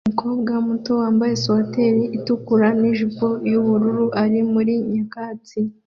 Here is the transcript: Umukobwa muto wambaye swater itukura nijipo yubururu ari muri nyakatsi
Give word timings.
Umukobwa 0.07 0.53
muto 0.67 0.91
wambaye 1.01 1.33
swater 1.43 1.95
itukura 2.17 2.67
nijipo 2.79 3.27
yubururu 3.51 4.05
ari 4.23 4.39
muri 4.53 4.73
nyakatsi 4.91 5.59